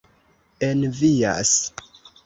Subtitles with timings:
[0.63, 1.57] envias